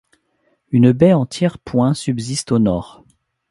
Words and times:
Une 0.71 0.93
baie 0.93 1.13
en 1.13 1.27
tiers-point 1.27 1.93
subsiste 1.93 2.51
au 2.51 2.57
nord. 2.57 3.05